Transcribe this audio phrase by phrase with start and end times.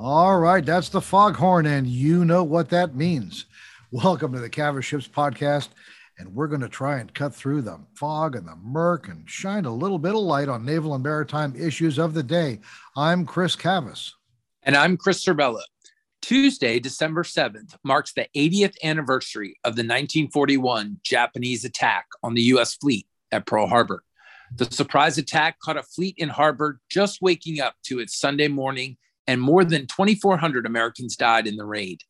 [0.00, 3.46] All right, that's the foghorn, and you know what that means.
[3.90, 5.70] Welcome to the Cavas Ships podcast,
[6.18, 9.64] and we're going to try and cut through the fog and the murk and shine
[9.64, 12.60] a little bit of light on naval and maritime issues of the day.
[12.96, 14.12] I'm Chris Cavas.
[14.62, 15.62] And I'm Chris Servello.
[16.22, 22.74] Tuesday, December 7th, marks the 80th anniversary of the 1941 Japanese attack on the U.S.
[22.74, 24.02] fleet at Pearl Harbor.
[24.54, 28.96] The surprise attack caught a fleet in harbor just waking up to its Sunday morning
[29.26, 32.00] and more than 2,400 Americans died in the raid.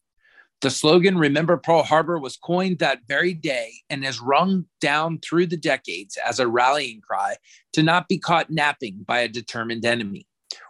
[0.61, 5.47] The slogan, Remember Pearl Harbor, was coined that very day and has rung down through
[5.47, 7.37] the decades as a rallying cry
[7.75, 10.27] to not be caught napping by a determined enemy.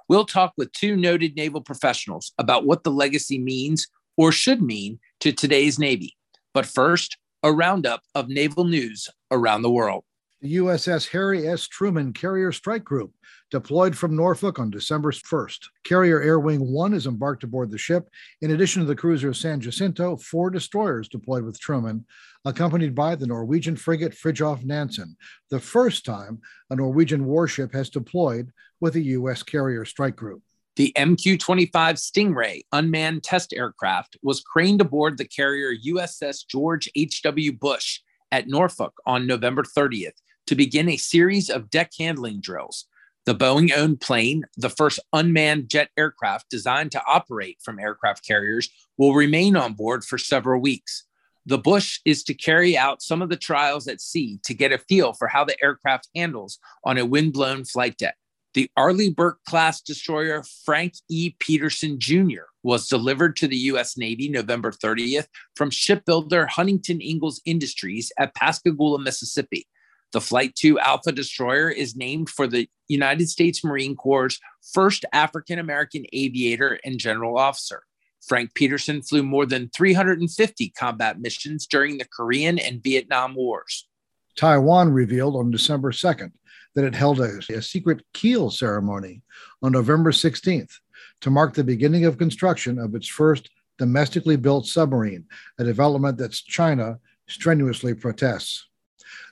[0.09, 3.87] We'll talk with two noted naval professionals about what the legacy means
[4.17, 6.17] or should mean to today's Navy.
[6.55, 10.05] But first, a roundup of naval news around the world.
[10.41, 11.67] The USS Harry S.
[11.67, 13.13] Truman Carrier Strike Group
[13.51, 15.67] deployed from Norfolk on December 1st.
[15.83, 18.09] Carrier Air Wing 1 is embarked aboard the ship.
[18.41, 22.07] In addition to the cruiser San Jacinto, four destroyers deployed with Truman,
[22.45, 25.17] accompanied by the Norwegian frigate Fridtjof Nansen,
[25.51, 29.43] the first time a Norwegian warship has deployed with a U.S.
[29.43, 30.41] carrier strike group.
[30.77, 37.55] The MQ 25 Stingray unmanned test aircraft was craned aboard the carrier USS George H.W.
[37.55, 40.13] Bush at Norfolk on November 30th
[40.49, 42.87] to begin a series of deck handling drills.
[43.27, 48.71] The Boeing owned plane, the first unmanned jet aircraft designed to operate from aircraft carriers,
[48.97, 51.05] will remain on board for several weeks.
[51.45, 54.79] The Bush is to carry out some of the trials at sea to get a
[54.79, 58.17] feel for how the aircraft handles on a wind-blown flight deck.
[58.55, 61.35] The Arleigh Burke class destroyer Frank E.
[61.39, 62.45] Petersen Jr.
[62.63, 63.99] was delivered to the U.S.
[63.99, 65.27] Navy November 30th
[65.57, 69.67] from shipbuilder Huntington Ingalls Industries at Pascagoula, Mississippi.
[70.13, 74.39] The Flight 2 Alpha destroyer is named for the United States Marine Corps'
[74.73, 77.83] first African American aviator and general officer.
[78.27, 83.87] Frank Petersen flew more than 350 combat missions during the Korean and Vietnam Wars.
[84.35, 86.33] Taiwan revealed on December 2nd
[86.75, 89.23] that it held a, a, secret keel ceremony
[89.63, 90.73] on November 16th
[91.21, 95.25] to mark the beginning of construction of its first domestically built submarine,
[95.59, 98.68] a development that China strenuously protests.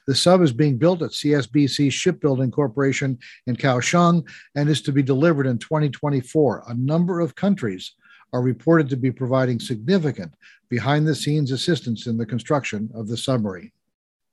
[0.06, 5.02] The sub is being built at CSBC Shipbuilding Corporation in Kaohsiung and is to be
[5.02, 6.64] delivered in 2024.
[6.68, 7.94] A number of countries
[8.32, 10.34] are reported to be providing significant
[10.68, 13.72] behind the scenes assistance in the construction of the submarine.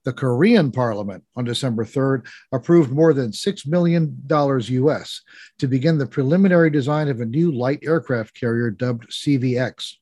[0.03, 5.21] The Korean parliament on December 3rd approved more than $6 million US
[5.59, 9.95] to begin the preliminary design of a new light aircraft carrier dubbed CVX.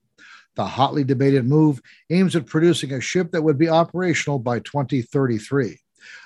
[0.55, 5.79] The hotly debated move aims at producing a ship that would be operational by 2033.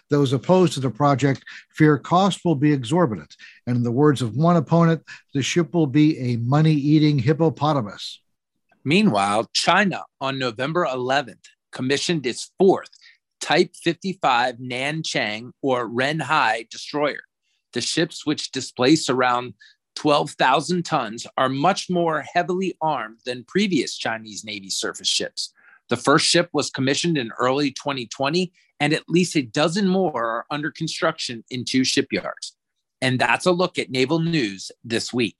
[0.10, 1.44] Those opposed to the project
[1.74, 3.36] fear cost will be exorbitant,
[3.68, 5.04] and in the words of one opponent,
[5.34, 8.22] the ship will be a money eating hippopotamus.
[8.84, 12.90] Meanwhile, China on November 11th commissioned its fourth
[13.42, 17.22] Type 55 Nanchang or Renhai destroyer.
[17.74, 19.54] The ships, which displace around
[19.96, 25.54] 12,000 tons, are much more heavily armed than previous Chinese Navy surface ships.
[25.90, 30.46] The first ship was commissioned in early 2020, and at least a dozen more are
[30.50, 32.56] under construction in two shipyards.
[33.02, 35.38] And that's a look at naval news this week.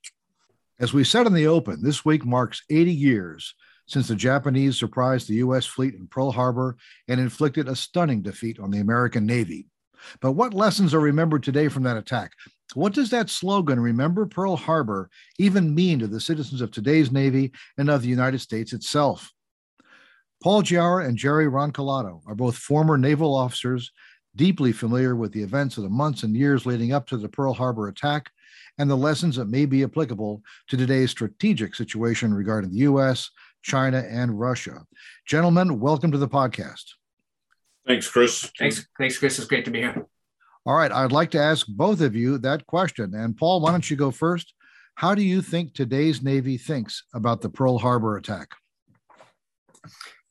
[0.78, 3.54] As we said in the open, this week marks 80 years
[3.86, 5.64] since the Japanese surprised the U.S.
[5.64, 6.76] fleet in Pearl Harbor
[7.08, 9.66] and inflicted a stunning defeat on the American Navy.
[10.20, 12.32] But what lessons are remembered today from that attack?
[12.74, 15.08] What does that slogan, Remember Pearl Harbor,
[15.38, 19.32] even mean to the citizens of today's Navy and of the United States itself?
[20.42, 23.92] Paul Giarra and Jerry Roncolato are both former naval officers,
[24.34, 27.54] deeply familiar with the events of the months and years leading up to the Pearl
[27.54, 28.30] Harbor attack
[28.78, 33.30] and the lessons that may be applicable to today's strategic situation regarding the U.S.,
[33.62, 34.84] China, and Russia.
[35.26, 36.84] Gentlemen, welcome to the podcast.
[37.86, 38.50] Thanks, Chris.
[38.58, 39.38] Thanks, thanks, Chris.
[39.38, 40.06] It's great to be here.
[40.64, 43.14] All right, I'd like to ask both of you that question.
[43.14, 44.52] And Paul, why don't you go first?
[44.96, 48.48] How do you think today's Navy thinks about the Pearl Harbor attack?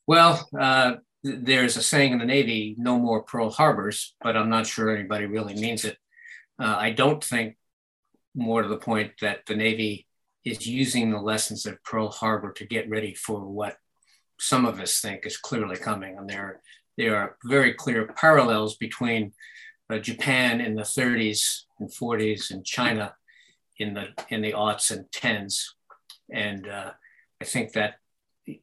[0.08, 4.68] Well, uh, there's a saying in the Navy, no more Pearl Harbors, but I'm not
[4.68, 5.98] sure anybody really means it.
[6.60, 7.58] Uh, I don't think,
[8.36, 10.06] more to the point, that the Navy
[10.44, 13.78] is using the lessons of Pearl Harbor to get ready for what
[14.40, 16.18] some of us think is clearly coming.
[16.18, 16.62] And there,
[16.98, 19.34] there are very clear parallels between
[19.90, 23.14] uh, Japan in the 30s and 40s and China
[23.78, 25.76] in the in the aughts and tens,
[26.32, 26.92] and uh,
[27.42, 27.96] I think that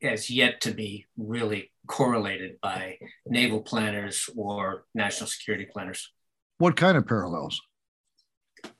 [0.02, 6.10] as yet to be really correlated by naval planners or national security planners.
[6.58, 7.60] What kind of parallels?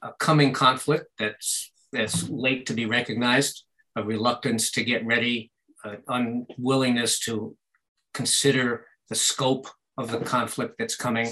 [0.01, 3.65] A coming conflict that's that's late to be recognized,
[3.97, 5.51] a reluctance to get ready,
[5.85, 7.57] an unwillingness to
[8.15, 9.69] consider the scope
[9.99, 11.29] of the conflict that's coming.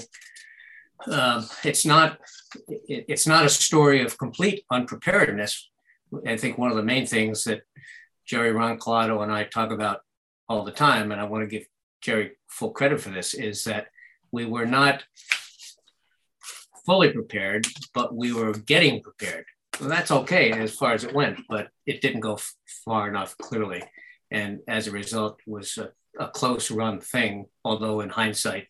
[1.07, 2.19] Uh, it's not
[2.67, 5.67] it, it's not a story of complete unpreparedness.
[6.27, 7.61] I think one of the main things that
[8.23, 10.01] Jerry Roncolato and I talk about
[10.47, 11.65] all the time, and I want to give
[12.01, 13.87] Jerry full credit for this, is that
[14.31, 15.03] we were not
[16.85, 19.45] fully prepared, but we were getting prepared.
[19.79, 22.37] Well, that's okay as far as it went, but it didn't go
[22.85, 23.81] far enough clearly,
[24.29, 25.79] and as a result, was
[26.19, 27.47] a close run thing.
[27.63, 28.67] Although in hindsight,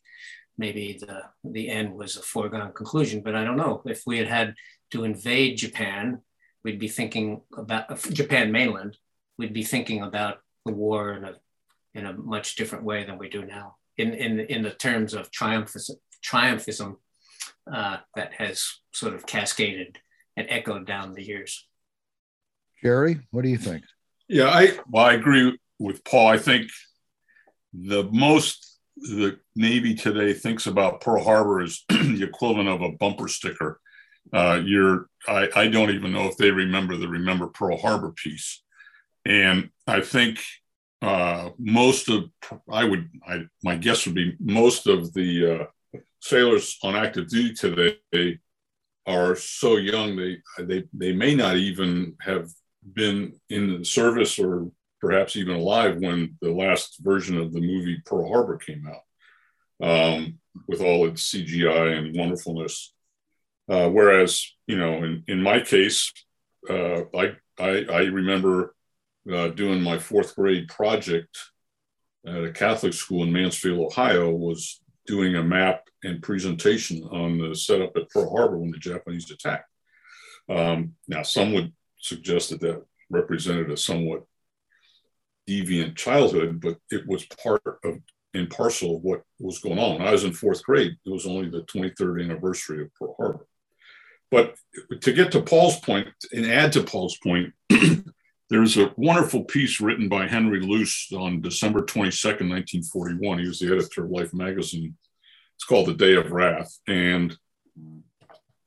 [0.58, 3.22] maybe the the end was a foregone conclusion.
[3.22, 4.56] But I don't know if we had had
[4.92, 6.22] to invade Japan,
[6.64, 8.98] we'd be thinking about Japan mainland.
[9.38, 11.36] We'd be thinking about the war in a
[11.94, 13.76] in a much different way than we do now.
[13.98, 16.98] In in in the terms of triumphism, triumphism
[17.72, 20.00] uh, that has sort of cascaded
[20.38, 21.68] and echoed down the years.
[22.84, 23.84] Jerry, what do you think?
[24.28, 26.28] Yeah, I well, I agree with Paul.
[26.28, 26.70] I think
[27.74, 33.28] the most the Navy today thinks about Pearl Harbor is the equivalent of a bumper
[33.28, 33.80] sticker.
[34.32, 38.62] Uh, you're, I, I don't even know if they remember the Remember Pearl Harbor piece.
[39.26, 40.40] And I think
[41.02, 42.26] uh, most of,
[42.70, 47.54] I would, I, my guess would be most of the uh, sailors on active duty
[47.54, 48.40] today
[49.08, 52.50] are so young they they they may not even have
[52.94, 54.72] been in the service or
[55.02, 60.40] perhaps even alive when the last version of the movie Pearl Harbor came out, um,
[60.68, 62.94] with all its CGI and wonderfulness.
[63.70, 66.12] Uh, whereas, you know, in, in my case,
[66.70, 68.76] uh, I, I, I remember
[69.32, 71.38] uh, doing my fourth grade project
[72.26, 77.56] at a Catholic school in Mansfield, Ohio, was doing a map and presentation on the
[77.56, 79.70] setup at Pearl Harbor when the Japanese attacked.
[80.50, 84.24] Um, now, some would suggest that that represented a somewhat
[85.52, 88.00] deviant childhood, but it was part of
[88.34, 90.00] and parcel of what was going on.
[90.00, 93.48] When I was in fourth grade, it was only the 23rd anniversary of Pearl Harbor.
[94.30, 94.56] But
[95.02, 97.54] to get to Paul's point and add to Paul's point,
[98.50, 103.40] there's a wonderful piece written by Henry Luce on December 22nd, 1941.
[103.40, 104.96] He was the editor of Life magazine.
[105.56, 106.74] It's called The Day of Wrath.
[106.88, 107.38] And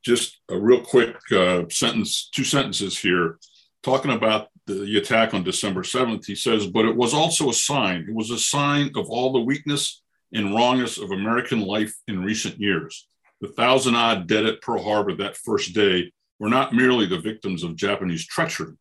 [0.04, 3.38] just a real quick uh, sentence, two sentences here,
[3.84, 8.06] talking about the attack on December 7th, he says, but it was also a sign.
[8.08, 10.02] It was a sign of all the weakness
[10.32, 13.06] and wrongness of American life in recent years.
[13.40, 17.62] The thousand odd dead at Pearl Harbor that first day were not merely the victims
[17.62, 18.75] of Japanese treachery,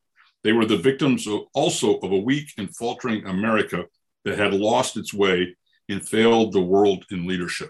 [0.43, 3.85] they were the victims of, also of a weak and faltering America
[4.25, 5.55] that had lost its way
[5.89, 7.69] and failed the world in leadership.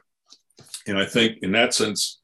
[0.88, 2.22] And I think in that sense,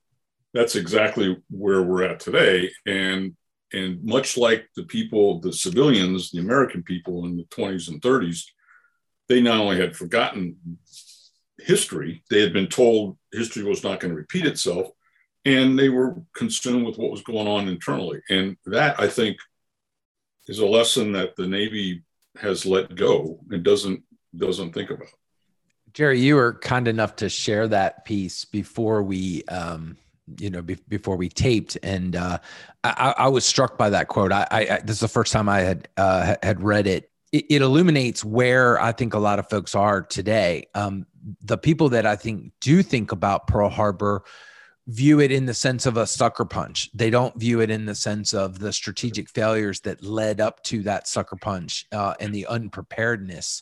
[0.54, 2.72] that's exactly where we're at today.
[2.86, 3.36] And
[3.74, 8.44] and much like the people, the civilians, the American people in the 20s and 30s,
[9.28, 10.58] they not only had forgotten
[11.60, 14.88] history, they had been told history was not going to repeat itself,
[15.46, 18.22] and they were consumed with what was going on internally.
[18.30, 19.38] And that, I think,
[20.48, 22.04] is a lesson that the Navy
[22.38, 24.04] has let go and doesn't
[24.36, 25.08] doesn't think about.
[25.94, 29.98] Jerry, you were kind enough to share that piece before we um,
[30.38, 32.40] you know, be, before we taped, and uh,
[32.84, 34.32] I, I, was struck by that quote.
[34.32, 37.10] I, I, this is the first time I had uh, had read it.
[37.32, 37.46] it.
[37.50, 37.62] it.
[37.62, 40.68] illuminates where I think a lot of folks are today.
[40.76, 41.06] Um,
[41.42, 44.24] the people that I think do think about Pearl Harbor
[44.90, 46.90] view it in the sense of a sucker punch.
[46.96, 50.82] They don't view it in the sense of the strategic failures that led up to
[50.84, 53.62] that sucker punch uh, and the unpreparedness.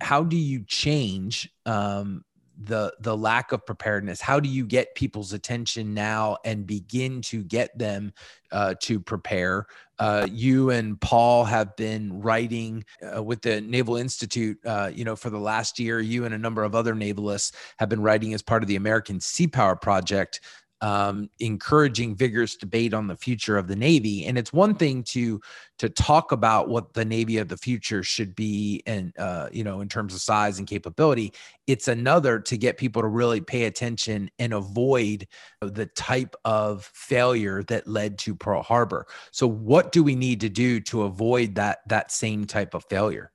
[0.00, 2.24] How do you change um,
[2.62, 4.20] the the lack of preparedness.
[4.20, 8.12] How do you get people's attention now and begin to get them
[8.52, 9.66] uh, to prepare?
[9.98, 12.84] Uh, you and paul have been writing
[13.16, 16.00] uh, with the naval institute uh, you know for the last year.
[16.00, 19.20] You and a number of other navalists have been writing as part of the american
[19.20, 20.40] sea power project
[20.84, 24.26] um, encouraging vigorous debate on the future of the Navy.
[24.26, 25.40] And it's one thing to
[25.78, 29.80] to talk about what the Navy of the future should be, and uh, you know,
[29.80, 31.32] in terms of size and capability.
[31.66, 35.26] It's another to get people to really pay attention and avoid
[35.62, 39.06] the type of failure that led to Pearl Harbor.
[39.30, 43.32] So, what do we need to do to avoid that that same type of failure?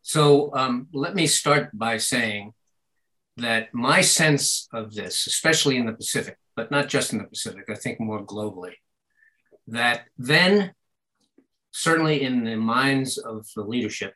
[0.00, 2.54] So, um, let me start by saying
[3.36, 7.64] that my sense of this, especially in the Pacific, but not just in the Pacific,
[7.70, 8.74] I think more globally,
[9.68, 10.74] that then,
[11.70, 14.12] certainly in the minds of the leadership,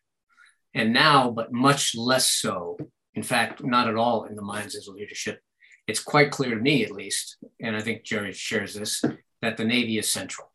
[0.74, 2.76] And now, but much less so,
[3.14, 5.40] in fact, not at all in the minds of the leadership,
[5.86, 9.04] it's quite clear to me, at least, and I think Jerry shares this,
[9.40, 10.50] that the Navy is central.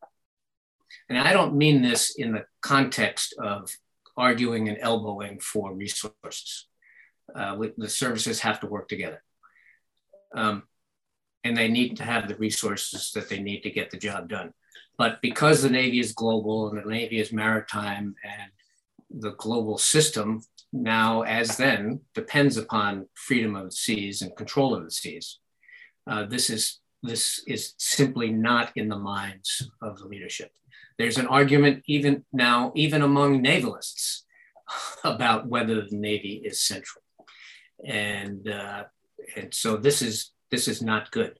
[1.07, 3.71] And I don't mean this in the context of
[4.17, 6.67] arguing and elbowing for resources.
[7.33, 9.23] Uh, the services have to work together.
[10.35, 10.63] Um,
[11.43, 14.53] and they need to have the resources that they need to get the job done.
[14.97, 18.51] But because the Navy is global and the Navy is maritime and
[19.21, 20.41] the global system
[20.71, 25.39] now, as then, depends upon freedom of the seas and control of the seas.
[26.05, 30.51] Uh, this is this is simply not in the minds of the leadership.
[30.97, 34.25] There's an argument even now, even among navalists,
[35.03, 37.03] about whether the Navy is central,
[37.83, 38.83] and uh,
[39.35, 41.39] and so this is this is not good.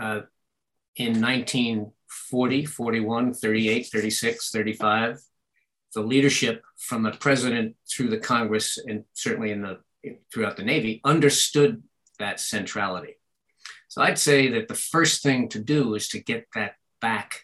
[0.00, 0.22] Uh,
[0.96, 5.20] in 1940, 41, 38, 36, 35,
[5.94, 9.78] the leadership from the president through the Congress and certainly in the
[10.32, 11.82] throughout the Navy understood
[12.18, 13.16] that centrality.
[13.88, 17.42] So I'd say that the first thing to do is to get that back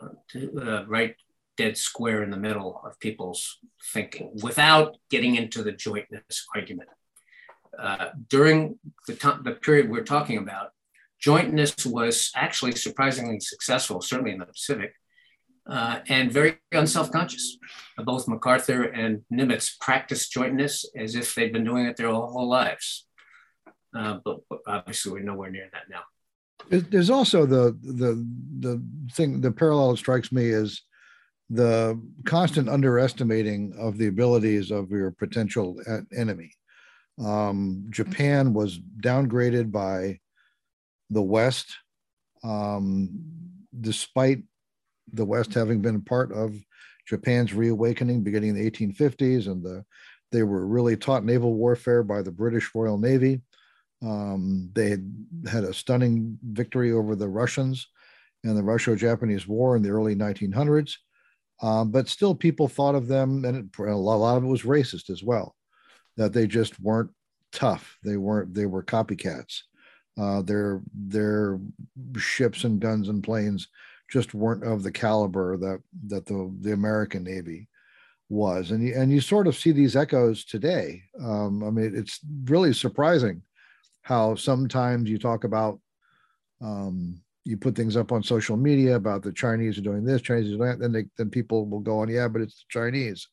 [0.00, 1.16] uh, to, uh, right
[1.56, 3.58] dead square in the middle of people's
[3.92, 6.88] thinking without getting into the jointness argument.
[7.78, 10.70] Uh, during the, time, the period we're talking about,
[11.18, 14.94] jointness was actually surprisingly successful, certainly in the Pacific,
[15.68, 17.58] uh, and very unself-conscious.
[17.96, 23.06] Both MacArthur and Nimitz practiced jointness as if they'd been doing it their whole, lives.
[23.96, 26.02] Uh, but, but obviously, we're nowhere near that now.
[26.68, 28.24] There's also the the
[28.60, 29.40] the thing.
[29.40, 30.82] The parallel that strikes me is
[31.50, 35.80] the constant underestimating of the abilities of your potential
[36.16, 36.52] enemy.
[37.18, 40.20] Um, Japan was downgraded by
[41.10, 41.74] the West,
[42.42, 43.10] um,
[43.80, 44.42] despite
[45.12, 46.54] the West having been part of
[47.06, 49.84] Japan's reawakening beginning in the 1850s, and the,
[50.30, 53.42] they were really taught naval warfare by the British Royal Navy.
[54.02, 57.88] Um, they had had a stunning victory over the Russians
[58.44, 60.94] in the Russo-Japanese War in the early 1900s.
[61.60, 65.10] Um, but still, people thought of them, and it, a lot of it was racist
[65.10, 65.54] as well,
[66.16, 67.10] that they just weren't
[67.52, 67.98] tough.
[68.04, 68.54] They weren't.
[68.54, 69.60] They were copycats.
[70.18, 71.58] Uh, their their
[72.16, 73.68] ships and guns and planes
[74.10, 77.68] just weren't of the caliber that that the the American Navy
[78.28, 81.02] was, and you, and you sort of see these echoes today.
[81.22, 83.42] Um, I mean, it's really surprising
[84.02, 85.80] how sometimes you talk about
[86.60, 90.52] um, you put things up on social media about the Chinese are doing this, Chinese
[90.52, 93.28] are doing that, then they, then people will go on, yeah, but it's the Chinese.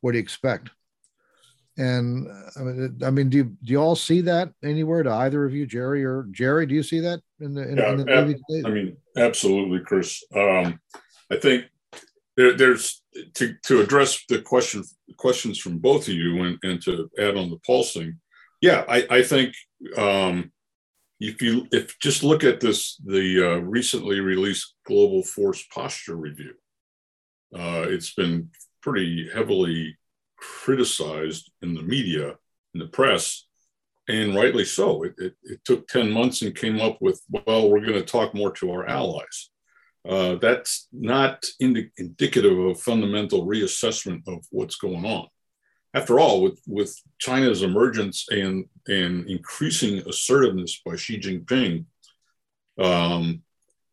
[0.00, 0.70] What do you expect?
[1.78, 5.02] And uh, I mean, I mean, do you, do you all see that anywhere?
[5.02, 7.90] To either of you, Jerry or Jerry, do you see that in the, in, yeah,
[7.92, 10.22] in the ab- I mean, absolutely, Chris.
[10.34, 10.78] Um,
[11.30, 11.64] I think
[12.36, 13.02] there, there's
[13.34, 14.84] to to address the question
[15.16, 18.18] questions from both of you and, and to add on the pulsing.
[18.60, 19.54] Yeah, I, I think
[19.96, 20.52] um,
[21.20, 26.52] if you if just look at this the uh, recently released global force posture review,
[27.54, 28.50] uh, it's been
[28.82, 29.96] pretty heavily
[30.42, 32.34] criticized in the media,
[32.74, 33.46] in the press,
[34.08, 35.04] and rightly so.
[35.04, 38.34] It, it, it took 10 months and came up with, well, we're going to talk
[38.34, 39.50] more to our allies.
[40.08, 45.28] Uh, that's not indi- indicative of a fundamental reassessment of what's going on.
[45.94, 51.84] After all, with, with China's emergence and, and increasing assertiveness by Xi Jinping,
[52.78, 53.42] um,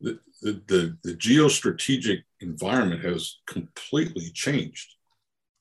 [0.01, 4.96] the, the, the, the geostrategic environment has completely changed.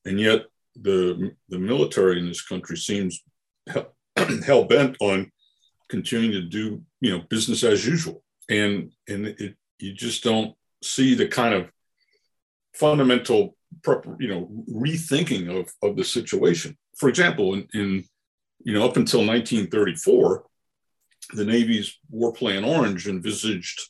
[0.05, 0.47] And yet,
[0.81, 3.23] the the military in this country seems
[3.67, 5.31] hell bent on
[5.89, 11.15] continuing to do you know business as usual, and and it, you just don't see
[11.15, 11.71] the kind of
[12.75, 13.57] fundamental
[14.19, 16.77] you know rethinking of of the situation.
[16.97, 18.05] For example, in, in
[18.65, 20.45] you know up until 1934,
[21.35, 23.81] the Navy's War Plan Orange envisaged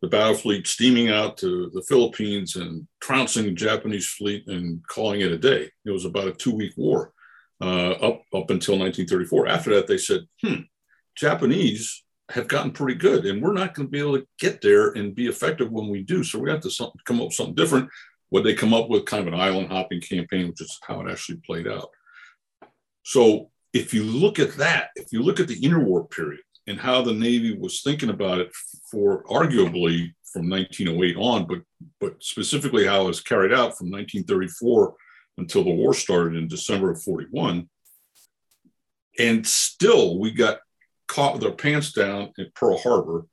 [0.00, 5.20] the battle fleet steaming out to the Philippines and trouncing the Japanese fleet and calling
[5.20, 5.70] it a day.
[5.84, 7.12] It was about a two week war
[7.60, 9.48] uh, up, up until 1934.
[9.48, 10.62] After that, they said, hmm,
[11.16, 14.90] Japanese have gotten pretty good and we're not going to be able to get there
[14.90, 16.22] and be effective when we do.
[16.22, 17.88] So we have to come up with something different.
[18.28, 21.10] What they come up with kind of an island hopping campaign, which is how it
[21.10, 21.88] actually played out.
[23.02, 27.00] So if you look at that, if you look at the interwar period, and how
[27.02, 28.52] the Navy was thinking about it
[28.90, 31.62] for arguably from 1908 on, but
[31.98, 34.94] but specifically how it was carried out from 1934
[35.38, 37.68] until the war started in December of 41.
[39.18, 40.58] And still, we got
[41.06, 43.26] caught with our pants down at Pearl Harbor.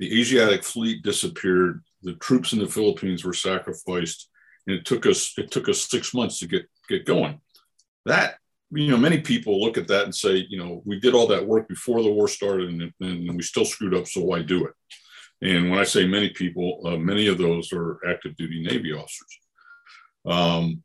[0.00, 1.82] The Asiatic fleet disappeared.
[2.02, 4.28] The troops in the Philippines were sacrificed,
[4.66, 7.40] and it took us it took us six months to get get going.
[8.04, 8.38] that
[8.74, 11.46] you know many people look at that and say you know we did all that
[11.46, 14.72] work before the war started and, and we still screwed up so why do it?
[15.42, 19.38] And when i say many people uh, many of those are active duty navy officers.
[20.26, 20.82] Um,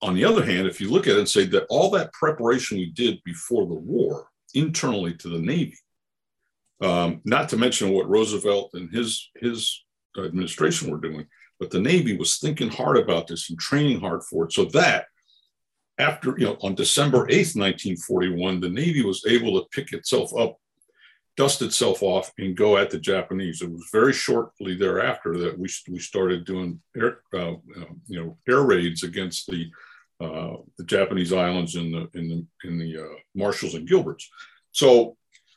[0.00, 2.78] on the other hand if you look at it and say that all that preparation
[2.78, 5.78] we did before the war internally to the navy
[6.80, 9.84] um, not to mention what roosevelt and his his
[10.16, 11.26] administration were doing
[11.60, 15.06] but the navy was thinking hard about this and training hard for it so that
[15.98, 20.58] after, you know, on December 8th, 1941, the Navy was able to pick itself up,
[21.36, 23.62] dust itself off, and go at the Japanese.
[23.62, 27.54] It was very shortly thereafter that we, we started doing air, uh,
[28.06, 29.70] you know, air raids against the,
[30.20, 34.24] uh, the Japanese islands in the, in the, in the uh, Marshalls and Gilberts.
[34.70, 35.16] So,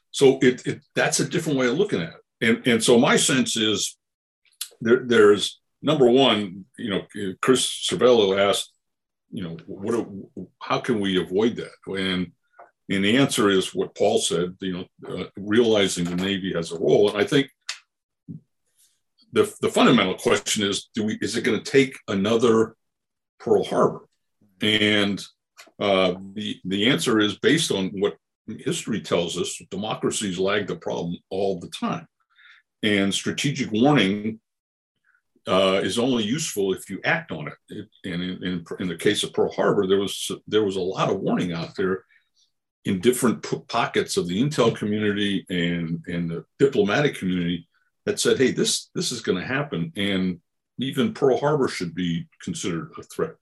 [0.10, 2.48] so it, it, that's a different way of looking at it.
[2.48, 3.96] And, and so my sense is
[4.82, 8.71] there, there's number one, you know, Chris Servello asked,
[9.32, 10.08] you know, what,
[10.60, 11.72] how can we avoid that?
[11.88, 12.32] And,
[12.90, 16.80] and the answer is what Paul said, you know, uh, realizing the Navy has a
[16.80, 17.10] role.
[17.10, 17.50] And I think
[19.32, 22.76] the, the fundamental question is, do we, is it going to take another
[23.40, 24.08] Pearl Harbor?
[24.62, 25.24] And
[25.80, 31.18] uh, the, the answer is based on what history tells us, democracies lag the problem
[31.30, 32.08] all the time.
[32.84, 34.40] And strategic warning
[35.48, 37.54] uh, is only useful if you act on it.
[37.70, 40.82] it and in, in, in, the case of Pearl Harbor, there was there was a
[40.82, 42.04] lot of warning out there
[42.86, 47.68] in different p- pockets of the intel community and and the diplomatic community
[48.06, 50.40] that said, "Hey, this this is going to happen," and
[50.80, 53.36] even Pearl Harbor should be considered a threat.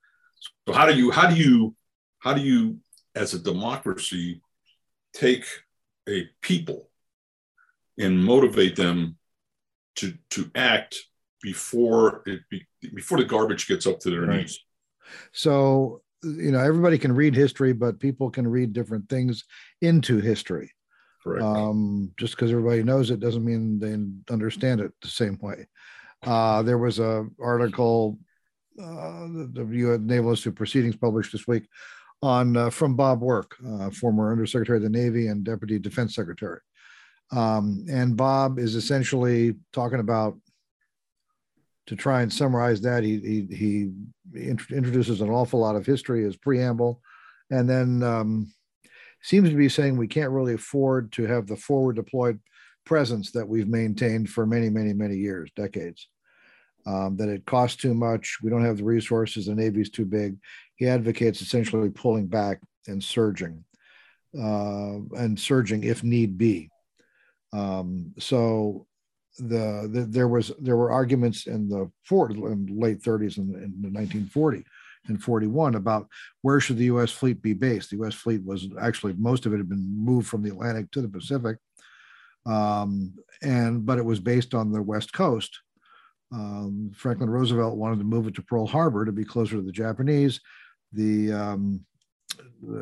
[0.68, 1.75] So how do you how do you
[2.20, 2.79] how do you
[3.15, 4.41] as a democracy
[5.13, 5.46] take
[6.08, 6.89] a people
[7.98, 9.18] and motivate them
[9.96, 10.96] to to act
[11.41, 14.41] before it be, before the garbage gets up to their right.
[14.41, 14.60] knees.
[15.31, 19.43] So you know everybody can read history, but people can read different things
[19.81, 20.72] into history.
[21.24, 21.43] Correct.
[21.43, 25.67] Um, just because everybody knows it doesn't mean they understand it the same way.
[26.23, 28.17] Uh, there was a article
[28.82, 29.99] uh, the U.S.
[30.02, 31.67] Naval Institute Proceedings published this week
[32.21, 36.60] on uh, from Bob Work, uh, former Undersecretary of the Navy and Deputy Defense Secretary.
[37.32, 40.38] Um, and Bob is essentially talking about
[41.89, 43.91] to try and summarize that, he he,
[44.32, 47.02] he introduces an awful lot of history as preamble,
[47.49, 48.54] and then um,
[49.23, 52.39] seems to be saying we can't really afford to have the forward deployed
[52.86, 56.08] presence that we've maintained for many, many, many years, decades.
[56.86, 58.38] Um, that it costs too much.
[58.41, 59.47] We don't have the resources.
[59.47, 60.38] The Navy's too big.
[60.75, 63.65] He advocates essentially pulling back and surging,
[64.38, 66.69] uh, and surging if need be.
[67.52, 68.86] Um, so
[69.38, 73.63] the, the, there was there were arguments in the for, in late 30s and in,
[73.84, 74.65] in 1940
[75.08, 76.08] and 41 about
[76.42, 77.12] where should the U.S.
[77.12, 77.89] fleet be based.
[77.89, 78.13] The U.S.
[78.13, 81.58] fleet was actually most of it had been moved from the Atlantic to the Pacific,
[82.46, 85.60] um, and but it was based on the West Coast.
[86.32, 89.72] Um, Franklin Roosevelt wanted to move it to Pearl Harbor to be closer to the
[89.72, 90.39] Japanese.
[90.94, 91.86] The um,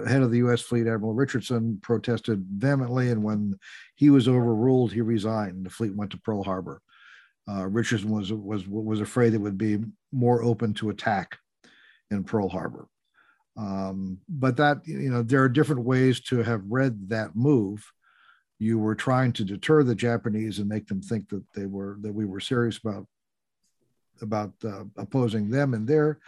[0.07, 0.61] head of the U.S.
[0.61, 3.57] fleet, Admiral Richardson, protested vehemently, and when
[3.95, 5.65] he was overruled, he resigned.
[5.65, 6.81] The fleet went to Pearl Harbor.
[7.49, 9.79] Uh, Richardson was was was afraid it would be
[10.11, 11.37] more open to attack
[12.11, 12.87] in Pearl Harbor.
[13.55, 17.91] Um, but that you know, there are different ways to have read that move.
[18.59, 22.13] You were trying to deter the Japanese and make them think that they were that
[22.13, 23.05] we were serious about
[24.21, 26.19] about uh, opposing them and their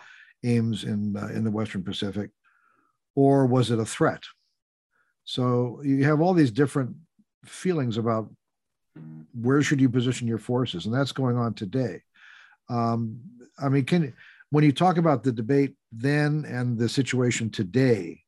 [0.43, 2.29] aims in uh, in the Western Pacific
[3.19, 4.23] or was it a threat?
[5.25, 6.95] So you have all these different
[7.43, 8.29] feelings about
[9.33, 12.01] where should you position your forces, and that's going on today.
[12.69, 13.19] Um,
[13.61, 14.13] I mean, can
[14.51, 18.23] when you talk about the debate then and the situation today,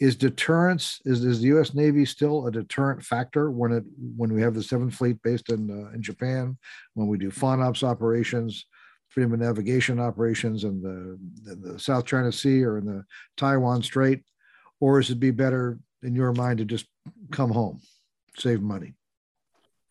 [0.00, 1.72] is deterrence is, is the U.S.
[1.72, 3.84] Navy still a deterrent factor when it
[4.16, 6.58] when we have the Seventh Fleet based in uh, in Japan,
[6.94, 8.66] when we do FONOPS operations,
[9.12, 13.04] freedom of navigation operations in the, in the South China Sea or in the
[13.36, 14.22] Taiwan Strait?
[14.80, 16.86] Or is it be better in your mind to just
[17.30, 17.80] come home,
[18.36, 18.94] save money?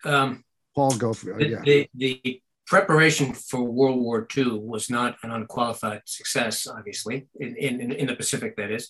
[0.03, 0.43] Um,
[0.75, 1.49] Paul, go for it.
[1.49, 1.61] Yeah.
[1.63, 7.91] The, the preparation for World War II was not an unqualified success, obviously, in, in,
[7.91, 8.89] in the Pacific, that is.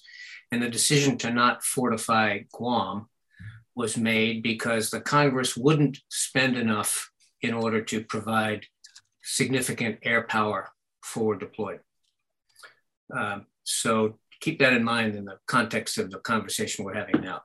[0.51, 3.07] And the decision to not fortify Guam
[3.75, 7.09] was made because the Congress wouldn't spend enough
[7.41, 8.65] in order to provide
[9.23, 10.69] significant air power
[11.03, 11.79] forward deployed.
[13.15, 17.41] Um, so keep that in mind in the context of the conversation we're having now.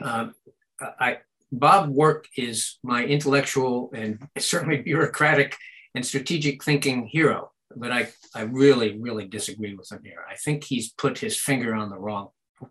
[0.00, 0.34] Um,
[0.80, 1.18] I,
[1.52, 5.56] Bob Work is my intellectual and certainly bureaucratic
[5.94, 10.24] and strategic thinking hero, but I, I really, really disagree with him here.
[10.30, 12.28] I think he's put his finger on the wrong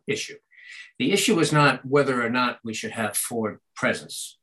[0.08, 0.38] issue.
[0.98, 4.39] The issue is not whether or not we should have forward presence.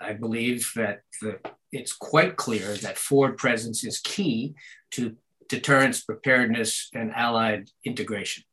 [0.00, 1.38] I believe that the,
[1.72, 4.54] it's quite clear that forward presence is key
[4.92, 5.16] to
[5.48, 8.44] deterrence, preparedness, and allied integration,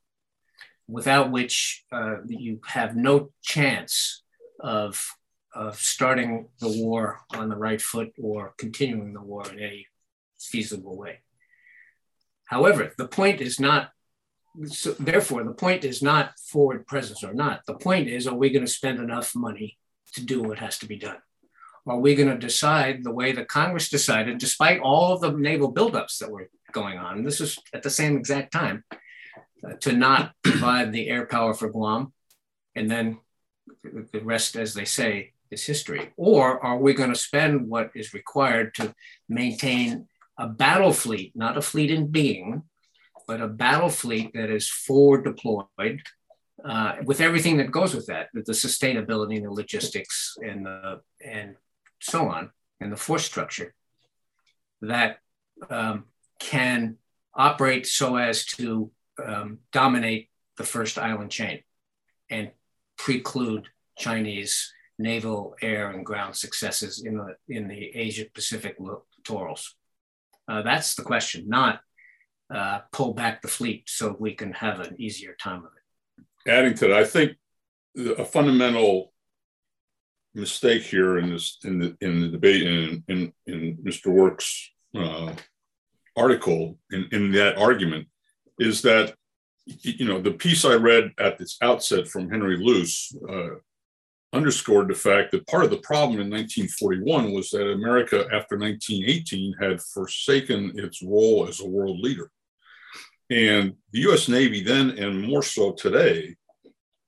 [0.87, 4.23] without which uh, you have no chance
[4.59, 5.05] of,
[5.53, 9.87] of starting the war on the right foot or continuing the war in any
[10.39, 11.19] feasible way.
[12.45, 13.89] However, the point is not,
[14.67, 17.61] so therefore, the point is not forward presence or not.
[17.65, 19.79] The point is, are we going to spend enough money
[20.13, 21.17] to do what has to be done?
[21.85, 25.73] Are we going to decide the way the Congress decided, despite all of the naval
[25.73, 27.23] buildups that were going on?
[27.23, 28.85] This is at the same exact time
[29.65, 32.13] uh, to not provide the air power for Guam,
[32.75, 33.19] and then
[33.83, 36.13] the rest, as they say, is history.
[36.15, 38.95] Or are we going to spend what is required to
[39.27, 42.63] maintain a battle fleet, not a fleet in being,
[43.27, 46.01] but a battle fleet that is forward deployed
[46.63, 51.01] uh, with everything that goes with that, with the sustainability and the logistics and the,
[51.23, 51.55] and
[52.03, 53.73] so on, and the force structure
[54.81, 55.17] that
[55.69, 56.05] um,
[56.39, 56.97] can
[57.33, 58.91] operate so as to
[59.23, 61.61] um, dominate the first island chain
[62.29, 62.51] and
[62.97, 69.69] preclude Chinese naval, air, and ground successes in the in the Asia Pacific littorals.
[70.47, 71.79] Uh, that's the question, not
[72.53, 76.51] uh, pull back the fleet so we can have an easier time of it.
[76.51, 77.37] Adding to that, I think
[77.95, 79.12] a fundamental
[80.35, 84.07] mistake here in this in the in the debate in in, in Mr.
[84.07, 85.33] Work's uh,
[86.17, 88.07] article in, in that argument
[88.59, 89.15] is that
[89.65, 93.55] you know the piece I read at its outset from Henry Luce uh,
[94.33, 99.53] underscored the fact that part of the problem in 1941 was that America, after 1918,
[99.61, 102.31] had forsaken its role as a world leader.
[103.29, 106.35] And the US Navy then, and more so today,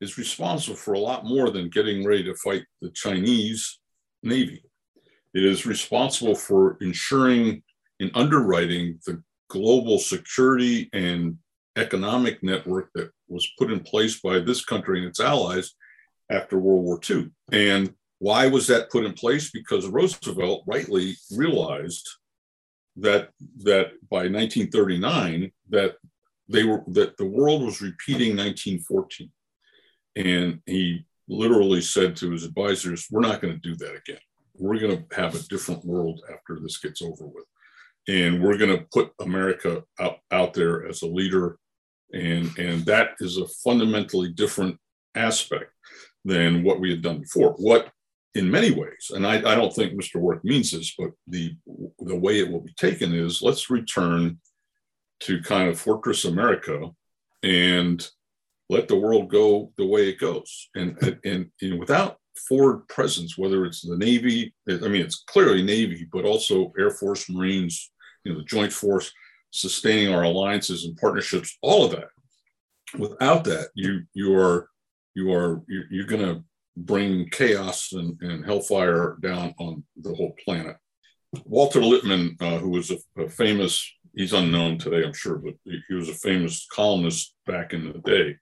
[0.01, 3.79] is responsible for a lot more than getting ready to fight the Chinese
[4.23, 4.63] Navy.
[5.33, 7.63] It is responsible for ensuring
[7.99, 11.37] and underwriting the global security and
[11.77, 15.73] economic network that was put in place by this country and its allies
[16.29, 17.31] after World War II.
[17.51, 19.51] And why was that put in place?
[19.51, 22.07] Because Roosevelt rightly realized
[22.97, 25.95] that that by 1939 that
[26.47, 29.29] they were that the world was repeating 1914
[30.15, 34.19] and he literally said to his advisors we're not going to do that again
[34.57, 37.45] we're going to have a different world after this gets over with
[38.07, 41.57] and we're going to put america out, out there as a leader
[42.13, 44.77] and and that is a fundamentally different
[45.15, 45.71] aspect
[46.23, 47.53] than what we had done before.
[47.57, 47.91] What,
[48.33, 50.19] in many ways, and I, I don't think Mr.
[50.19, 51.55] Work means this, but the
[51.99, 54.39] the way it will be taken is let's return
[55.21, 56.89] to kind of Fortress America
[57.43, 58.05] and
[58.69, 60.69] let the world go the way it goes.
[60.75, 66.07] And and, and without forward presence, whether it's the Navy, I mean, it's clearly Navy,
[66.11, 67.91] but also Air Force, Marines,
[68.23, 69.11] you know, the Joint Force,
[69.51, 72.09] sustaining our alliances and partnerships, all of that.
[72.97, 74.69] Without that, you you are
[75.15, 76.43] you are you're, you're going to
[76.77, 80.75] bring chaos and, and hellfire down on the whole planet.
[81.45, 85.93] Walter Lippmann, uh, who was a, a, famous, he's unknown today, I'm sure, but he
[85.93, 88.37] was a famous columnist back in the day,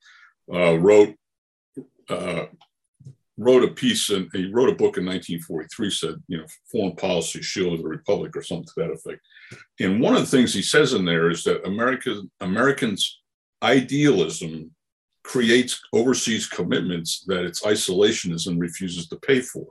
[0.54, 1.16] uh, wrote
[2.10, 2.46] uh,
[3.38, 7.42] wrote a piece and he wrote a book in 1943 said, you know, foreign policy
[7.42, 9.22] shield of the republic or something to that effect.
[9.80, 13.22] And one of the things he says in there is that America, Americans'
[13.64, 14.72] idealism
[15.24, 19.66] creates overseas commitments that its isolationism refuses to pay for.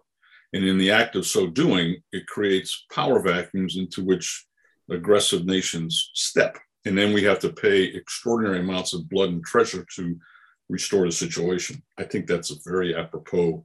[0.52, 4.46] And in the act of so doing, it creates power vacuums into which
[4.90, 6.58] aggressive nations step.
[6.84, 10.18] And then we have to pay extraordinary amounts of blood and treasure to
[10.68, 11.82] restore the situation.
[11.98, 13.64] I think that's a very apropos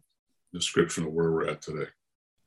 [0.53, 1.89] description of where we're at today.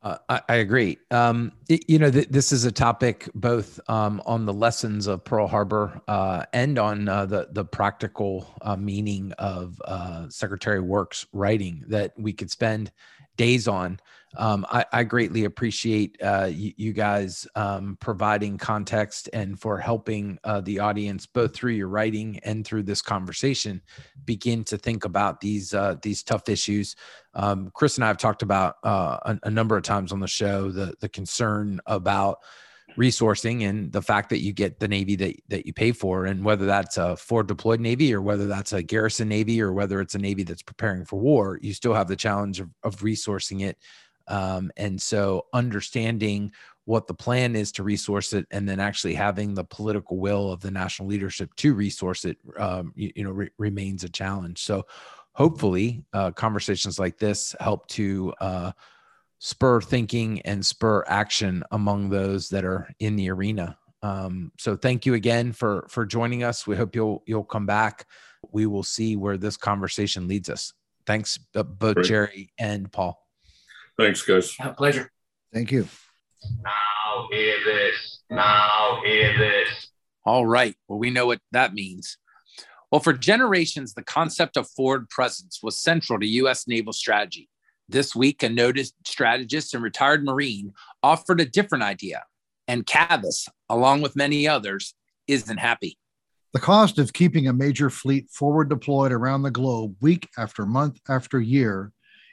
[0.02, 0.96] Uh, I, I, agree.
[1.10, 5.24] Um, it, you know, th- this is a topic both um, on the lessons of
[5.24, 11.26] Pearl Harbor uh, and on uh, the the practical uh, meaning of uh, Secretary Work's
[11.34, 12.90] writing that we could spend
[13.36, 14.00] days on.
[14.36, 20.38] Um, I, I, greatly appreciate uh, you, you, guys um, providing context and for helping
[20.44, 23.82] uh, the audience, both through your writing and through this conversation,
[24.24, 26.94] begin to think about these uh, these tough issues.
[27.34, 30.28] Um, Chris and I have talked about uh, a, a, number of times on the
[30.28, 32.38] show the the concern about
[32.96, 36.44] resourcing and the fact that you get the Navy that, that you pay for, and
[36.44, 40.14] whether that's a forward deployed Navy or whether that's a garrison Navy or whether it's
[40.14, 43.78] a Navy that's preparing for war, you still have the challenge of, of resourcing it.
[44.28, 46.52] Um, and so understanding
[46.84, 50.60] what the plan is to resource it, and then actually having the political will of
[50.60, 54.62] the national leadership to resource it, um, you, you, know, re- remains a challenge.
[54.62, 54.86] So,
[55.32, 58.72] hopefully, uh, conversations like this help to uh,
[59.40, 63.76] spur thinking and spur action among those that are in the arena.
[64.02, 66.66] Um, so, thank you again for for joining us.
[66.66, 68.06] We hope you'll you'll come back.
[68.52, 70.72] We will see where this conversation leads us.
[71.06, 72.06] Thanks, both Great.
[72.06, 73.20] Jerry and Paul.
[73.98, 74.54] Thanks, guys.
[74.60, 75.10] A pleasure.
[75.52, 75.86] Thank you.
[76.62, 78.22] Now hear this.
[78.30, 79.90] Now hear this.
[80.24, 80.74] All right.
[80.88, 82.16] Well, we know what that means.
[82.90, 86.66] Well, for generations, the concept of forward presence was central to U.S.
[86.66, 87.49] naval strategy.
[87.90, 90.72] This week, a noted strategist and retired Marine
[91.02, 92.22] offered a different idea,
[92.68, 94.94] and Cavas, along with many others,
[95.26, 95.98] isn't happy.
[96.52, 101.00] The cost of keeping a major fleet forward deployed around the globe week after month
[101.08, 101.90] after year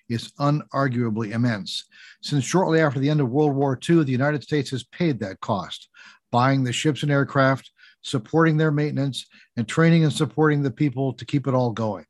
[0.08, 1.86] is unarguably immense.
[2.22, 5.42] Since shortly after the end of World War II, the United States has paid that
[5.42, 5.90] cost,
[6.32, 7.72] buying the ships and aircraft,
[8.04, 12.06] supporting their maintenance, and training and supporting the people to keep it all going.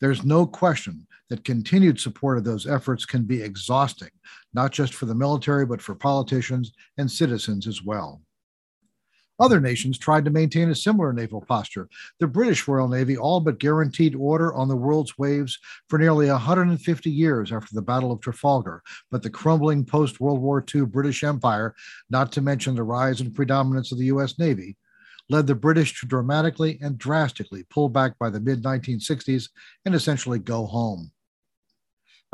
[0.00, 4.10] There's no question that continued support of those efforts can be exhausting,
[4.54, 8.22] not just for the military, but for politicians and citizens as well.
[9.38, 11.90] Other nations tried to maintain a similar naval posture.
[12.20, 15.58] The British Royal Navy all but guaranteed order on the world's waves
[15.88, 18.82] for nearly 150 years after the Battle of Trafalgar.
[19.10, 21.74] But the crumbling post World War II British Empire,
[22.08, 24.38] not to mention the rise and predominance of the U.S.
[24.38, 24.76] Navy,
[25.28, 29.50] led the British to dramatically and drastically pull back by the mid 1960s
[29.84, 31.10] and essentially go home.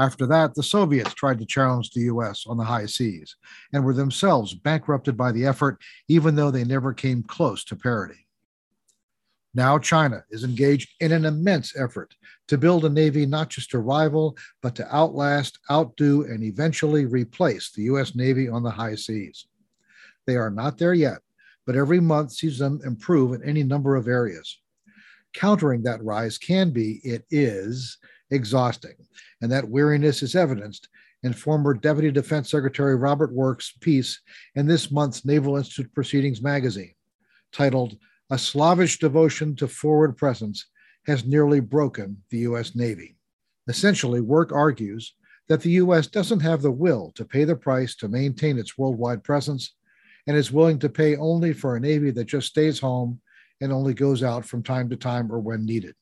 [0.03, 3.37] After that, the Soviets tried to challenge the US on the high seas
[3.73, 8.27] and were themselves bankrupted by the effort, even though they never came close to parity.
[9.55, 12.17] Now, China is engaged in an immense effort
[12.49, 17.71] to build a navy not just to rival, but to outlast, outdo, and eventually replace
[17.71, 19.47] the US Navy on the high seas.
[20.27, 21.19] They are not there yet,
[21.65, 24.59] but every month sees them improve in any number of areas.
[25.33, 27.99] Countering that rise can be, it is,
[28.33, 28.95] exhausting,
[29.41, 30.89] and that weariness is evidenced
[31.23, 34.21] in former Deputy Defense Secretary Robert Work's piece
[34.57, 36.95] in this month's Naval Institute Proceedings magazine,
[37.53, 37.97] titled
[38.31, 40.67] A Slavish Devotion to Forward Presence
[41.07, 42.75] Has Nearly Broken the U.S.
[42.75, 43.17] Navy.
[43.69, 45.15] Essentially, Work argues
[45.49, 46.07] that the U.S.
[46.07, 49.75] doesn't have the will to pay the price to maintain its worldwide presence
[50.27, 53.21] and is willing to pay only for a Navy that just stays home
[53.61, 55.95] and only goes out from time to time or when needed.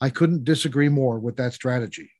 [0.00, 2.10] I couldn't disagree more with that strategy.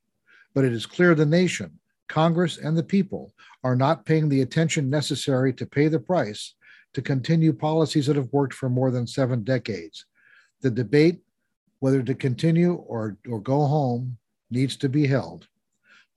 [0.53, 3.33] But it is clear the nation, Congress, and the people
[3.63, 6.53] are not paying the attention necessary to pay the price
[6.93, 10.05] to continue policies that have worked for more than seven decades.
[10.61, 11.19] The debate
[11.79, 14.17] whether to continue or, or go home
[14.49, 15.47] needs to be held.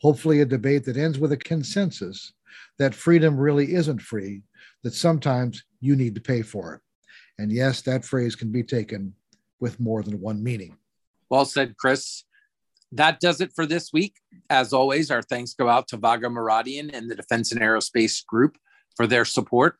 [0.01, 2.33] Hopefully, a debate that ends with a consensus
[2.79, 4.43] that freedom really isn't free,
[4.83, 6.81] that sometimes you need to pay for it.
[7.39, 9.13] And yes, that phrase can be taken
[9.61, 10.77] with more than one meaning.
[11.31, 12.25] Well said, Chris.
[12.93, 14.15] That does it for this week.
[14.49, 18.57] As always, our thanks go out to Vago Muradian and the Defense and Aerospace Group
[18.97, 19.77] for their support.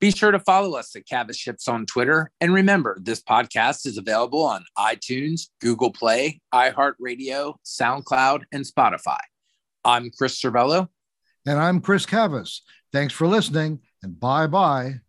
[0.00, 2.30] Be sure to follow us at CavasShips on Twitter.
[2.40, 9.18] And remember, this podcast is available on iTunes, Google Play, iHeartRadio, SoundCloud, and Spotify.
[9.84, 10.88] I'm Chris Servello.
[11.46, 12.60] And I'm Chris Cavas.
[12.92, 15.00] Thanks for listening, and bye bye.